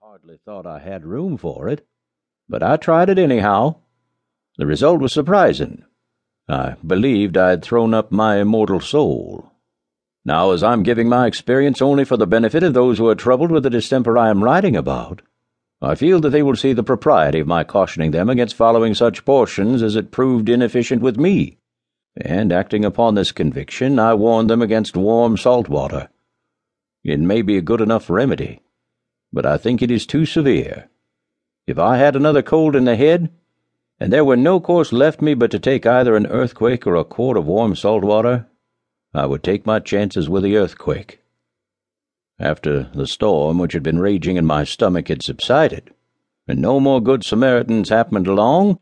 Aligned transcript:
hardly 0.00 0.38
thought 0.44 0.64
I 0.64 0.78
had 0.78 1.04
room 1.04 1.36
for 1.36 1.68
it, 1.68 1.84
but 2.48 2.62
I 2.62 2.76
tried 2.76 3.08
it 3.08 3.18
anyhow. 3.18 3.80
The 4.56 4.64
result 4.64 5.00
was 5.00 5.12
surprising. 5.12 5.82
I 6.48 6.76
believed 6.86 7.36
I 7.36 7.50
had 7.50 7.64
thrown 7.64 7.92
up 7.94 8.12
my 8.12 8.38
immortal 8.38 8.78
soul. 8.78 9.50
Now, 10.24 10.52
as 10.52 10.62
I'm 10.62 10.84
giving 10.84 11.08
my 11.08 11.26
experience 11.26 11.82
only 11.82 12.04
for 12.04 12.16
the 12.16 12.28
benefit 12.28 12.62
of 12.62 12.74
those 12.74 12.98
who 12.98 13.08
are 13.08 13.16
troubled 13.16 13.50
with 13.50 13.64
the 13.64 13.70
distemper 13.70 14.16
I 14.16 14.30
am 14.30 14.44
writing 14.44 14.76
about, 14.76 15.22
I 15.82 15.96
feel 15.96 16.20
that 16.20 16.30
they 16.30 16.44
will 16.44 16.56
see 16.56 16.72
the 16.72 16.84
propriety 16.84 17.40
of 17.40 17.48
my 17.48 17.64
cautioning 17.64 18.12
them 18.12 18.30
against 18.30 18.54
following 18.54 18.94
such 18.94 19.24
portions 19.24 19.82
as 19.82 19.96
it 19.96 20.12
proved 20.12 20.48
inefficient 20.48 21.02
with 21.02 21.16
me, 21.16 21.58
and 22.16 22.52
acting 22.52 22.84
upon 22.84 23.16
this 23.16 23.32
conviction, 23.32 23.98
I 23.98 24.14
warn 24.14 24.46
them 24.46 24.62
against 24.62 24.96
warm 24.96 25.36
salt 25.36 25.68
water. 25.68 26.08
It 27.02 27.18
may 27.18 27.42
be 27.42 27.56
a 27.56 27.62
good 27.62 27.80
enough 27.80 28.08
remedy, 28.08 28.60
but 29.32 29.46
I 29.46 29.56
think 29.56 29.82
it 29.82 29.90
is 29.90 30.06
too 30.06 30.24
severe. 30.24 30.88
If 31.66 31.78
I 31.78 31.98
had 31.98 32.16
another 32.16 32.42
cold 32.42 32.74
in 32.74 32.84
the 32.84 32.96
head, 32.96 33.30
and 34.00 34.12
there 34.12 34.24
were 34.24 34.36
no 34.36 34.60
course 34.60 34.92
left 34.92 35.20
me 35.20 35.34
but 35.34 35.50
to 35.50 35.58
take 35.58 35.84
either 35.84 36.16
an 36.16 36.26
earthquake 36.26 36.86
or 36.86 36.94
a 36.94 37.04
quart 37.04 37.36
of 37.36 37.46
warm 37.46 37.74
salt 37.74 38.04
water, 38.04 38.46
I 39.12 39.26
would 39.26 39.42
take 39.42 39.66
my 39.66 39.80
chances 39.80 40.28
with 40.28 40.44
the 40.44 40.56
earthquake. 40.56 41.20
After 42.38 42.84
the 42.94 43.06
storm 43.06 43.58
which 43.58 43.72
had 43.72 43.82
been 43.82 43.98
raging 43.98 44.36
in 44.36 44.46
my 44.46 44.64
stomach 44.64 45.08
had 45.08 45.22
subsided, 45.22 45.92
and 46.46 46.60
no 46.60 46.78
more 46.78 47.00
good 47.00 47.24
Samaritans 47.24 47.88
happened 47.88 48.26
along, 48.26 48.78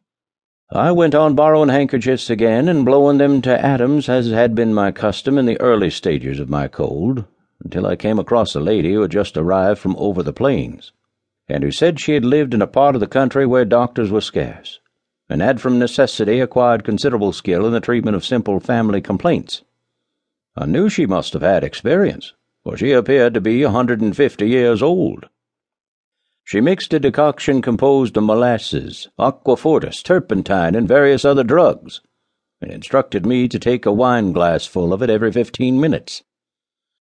I 0.71 0.93
went 0.93 1.15
on 1.15 1.35
borrowing 1.35 1.69
handkerchiefs 1.71 2.29
again 2.29 2.69
and 2.69 2.85
blowing 2.85 3.19
them 3.19 3.41
to 3.43 3.65
atoms 3.65 4.09
as 4.09 4.31
had 4.31 4.55
been 4.55 4.75
my 4.75 4.93
custom 4.93 5.39
in 5.39 5.47
the 5.47 5.61
early 5.61 5.91
stages 5.91 6.39
of 6.39 6.51
my 6.51 6.69
cold, 6.69 7.25
until 7.67 7.85
I 7.85 7.97
came 7.97 8.21
across 8.21 8.55
a 8.55 8.61
lady 8.61 8.93
who 8.93 9.01
had 9.03 9.11
just 9.11 9.37
arrived 9.37 9.81
from 9.81 9.97
over 9.99 10.23
the 10.23 10.33
plains, 10.33 10.93
and 11.49 11.65
who 11.65 11.73
said 11.73 11.99
she 11.99 12.15
had 12.15 12.25
lived 12.25 12.55
in 12.55 12.63
a 12.63 12.67
part 12.69 12.95
of 12.95 13.01
the 13.01 13.09
country 13.09 13.45
where 13.45 13.65
doctors 13.65 14.09
were 14.09 14.21
scarce, 14.21 14.79
and 15.29 15.43
had 15.43 15.61
from 15.61 15.77
necessity 15.77 16.39
acquired 16.39 16.85
considerable 16.85 17.33
skill 17.33 17.67
in 17.67 17.73
the 17.73 17.81
treatment 17.81 18.15
of 18.15 18.25
simple 18.25 18.61
family 18.61 19.01
complaints. 19.01 19.63
I 20.57 20.67
knew 20.67 20.89
she 20.89 21.07
must 21.07 21.33
have 21.33 21.43
had 21.43 21.65
experience, 21.65 22.35
for 22.63 22.77
she 22.77 22.93
appeared 22.93 23.35
to 23.35 23.41
be 23.41 23.65
a 23.65 23.71
hundred 23.71 24.01
and 24.01 24.17
fifty 24.17 24.49
years 24.49 24.81
old. 24.81 25.27
She 26.45 26.61
mixed 26.61 26.95
a 26.95 27.01
decoction 27.01 27.63
composed 27.63 28.17
of 28.17 28.23
molasses, 28.23 29.09
aquafortis, 29.19 30.05
turpentine, 30.05 30.77
and 30.77 30.87
various 30.87 31.25
other 31.25 31.43
drugs, 31.43 32.01
and 32.61 32.71
instructed 32.71 33.27
me 33.27 33.49
to 33.49 33.59
take 33.59 33.85
a 33.85 33.93
wine 33.93 34.31
glassful 34.31 34.93
of 34.93 35.03
it 35.03 35.11
every 35.11 35.33
fifteen 35.33 35.81
minutes. 35.81 36.23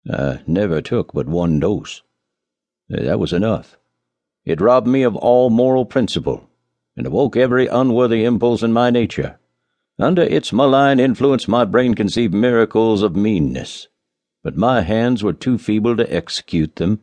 I 0.09 0.41
never 0.47 0.81
took 0.81 1.13
but 1.13 1.27
one 1.27 1.59
dose. 1.59 2.01
Uh, 2.93 3.03
that 3.03 3.19
was 3.19 3.33
enough. 3.33 3.77
It 4.45 4.61
robbed 4.61 4.87
me 4.87 5.03
of 5.03 5.15
all 5.15 5.49
moral 5.49 5.85
principle, 5.85 6.49
and 6.95 7.05
awoke 7.05 7.35
every 7.35 7.67
unworthy 7.67 8.23
impulse 8.23 8.63
in 8.63 8.73
my 8.73 8.89
nature. 8.89 9.39
Under 9.99 10.23
its 10.23 10.53
malign 10.53 10.99
influence, 10.99 11.47
my 11.47 11.65
brain 11.65 11.93
conceived 11.93 12.33
miracles 12.33 13.03
of 13.03 13.15
meanness 13.15 13.87
but 14.43 14.57
my 14.57 14.81
hands 14.81 15.23
were 15.23 15.33
too 15.33 15.57
feeble 15.57 15.95
to 15.95 16.13
execute 16.13 16.77
them. 16.77 16.99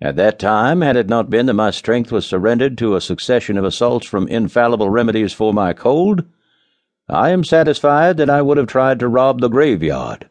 At 0.00 0.16
that 0.16 0.38
time, 0.38 0.80
had 0.80 0.96
it 0.96 1.08
not 1.08 1.30
been 1.30 1.46
that 1.46 1.54
my 1.54 1.70
strength 1.70 2.10
was 2.10 2.26
surrendered 2.26 2.78
to 2.78 2.96
a 2.96 3.00
succession 3.00 3.58
of 3.58 3.64
assaults 3.64 4.06
from 4.06 4.26
infallible 4.28 4.90
remedies 4.90 5.32
for 5.32 5.52
my 5.52 5.72
cold, 5.72 6.24
I 7.08 7.30
am 7.30 7.44
satisfied 7.44 8.16
that 8.16 8.30
I 8.30 8.42
would 8.42 8.56
have 8.56 8.66
tried 8.66 8.98
to 9.00 9.08
rob 9.08 9.40
the 9.40 9.48
graveyard. 9.48 10.29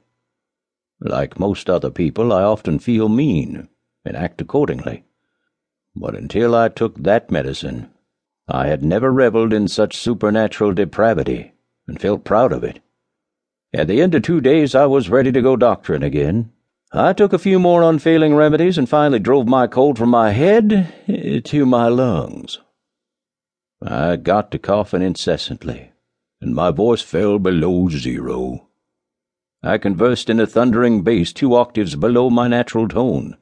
Like 1.01 1.39
most 1.39 1.69
other 1.69 1.91
people, 1.91 2.33
I 2.33 2.43
often 2.43 2.79
feel 2.79 3.09
mean 3.09 3.69
and 4.03 4.17
act 4.17 4.41
accordingly. 4.41 5.05
But 5.95 6.15
until 6.15 6.55
I 6.55 6.69
took 6.69 6.97
that 7.03 7.31
medicine, 7.31 7.89
I 8.47 8.67
had 8.67 8.83
never 8.83 9.11
reveled 9.11 9.53
in 9.53 9.67
such 9.67 9.97
supernatural 9.97 10.73
depravity 10.73 11.53
and 11.87 12.01
felt 12.01 12.23
proud 12.23 12.51
of 12.51 12.63
it. 12.63 12.79
At 13.73 13.87
the 13.87 14.01
end 14.01 14.15
of 14.15 14.23
two 14.23 14.41
days, 14.41 14.73
I 14.75 14.87
was 14.87 15.09
ready 15.09 15.31
to 15.31 15.41
go 15.41 15.55
doctoring 15.55 16.03
again. 16.03 16.51
I 16.91 17.13
took 17.13 17.33
a 17.33 17.39
few 17.39 17.59
more 17.59 17.83
unfailing 17.83 18.33
remedies 18.33 18.77
and 18.77 18.89
finally 18.89 19.19
drove 19.19 19.47
my 19.47 19.67
cold 19.67 19.97
from 19.97 20.09
my 20.09 20.31
head 20.31 21.43
to 21.45 21.65
my 21.65 21.87
lungs. 21.87 22.59
I 23.81 24.15
got 24.15 24.51
to 24.51 24.59
coughing 24.59 25.03
incessantly, 25.03 25.91
and 26.41 26.55
my 26.55 26.71
voice 26.71 27.01
fell 27.01 27.37
below 27.37 27.89
zero. 27.89 28.68
I 29.61 29.77
conversed 29.77 30.29
in 30.29 30.39
a 30.39 30.47
thundering 30.47 31.01
bass 31.01 31.33
two 31.33 31.55
octaves 31.55 31.95
below 31.95 32.29
my 32.29 32.47
natural 32.47 32.87
tone. 32.87 33.37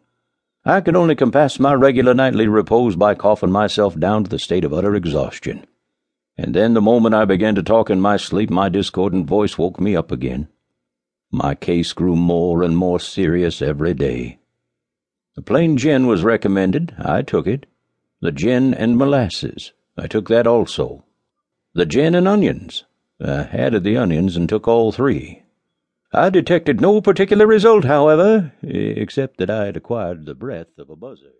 I 0.65 0.81
could 0.81 0.95
only 0.95 1.15
compass 1.15 1.59
my 1.59 1.73
regular 1.73 2.13
nightly 2.13 2.47
repose 2.47 2.95
by 2.95 3.15
coughing 3.15 3.51
myself 3.51 3.97
down 3.97 4.23
to 4.23 4.29
the 4.29 4.39
state 4.39 4.65
of 4.65 4.73
utter 4.73 4.95
exhaustion 4.95 5.65
and 6.37 6.53
then 6.53 6.75
the 6.75 6.81
moment 6.81 7.15
I 7.15 7.25
began 7.25 7.55
to 7.55 7.63
talk 7.63 7.89
in 7.89 7.99
my 7.99 8.15
sleep, 8.15 8.49
my 8.49 8.69
discordant 8.69 9.25
voice 9.25 9.57
woke 9.57 9.79
me 9.79 9.95
up 9.95 10.11
again. 10.11 10.47
My 11.31 11.55
case 11.55 11.93
grew 11.93 12.15
more 12.15 12.61
and 12.61 12.77
more 12.77 12.99
serious 12.99 13.61
every 13.61 13.95
day. 13.95 14.39
The 15.35 15.41
plain 15.41 15.77
gin 15.77 16.05
was 16.05 16.23
recommended. 16.23 16.95
I 16.99 17.23
took 17.23 17.47
it. 17.47 17.65
The 18.21 18.31
gin 18.31 18.73
and 18.73 18.97
molasses. 18.97 19.73
I 19.97 20.07
took 20.07 20.29
that 20.29 20.45
also. 20.45 21.05
The 21.73 21.85
gin 21.85 22.13
and 22.13 22.27
onions. 22.27 22.85
I 23.19 23.49
added 23.51 23.83
the 23.83 23.97
onions 23.97 24.37
and 24.37 24.47
took 24.47 24.67
all 24.67 24.91
three. 24.91 25.43
I 26.13 26.29
detected 26.29 26.79
no 26.79 27.01
particular 27.01 27.45
result, 27.45 27.83
however, 27.83 28.53
except 28.61 29.37
that 29.37 29.49
I 29.49 29.65
had 29.65 29.77
acquired 29.77 30.25
the 30.25 30.35
breath 30.35 30.77
of 30.77 30.89
a 30.89 30.95
buzzard. 30.95 31.33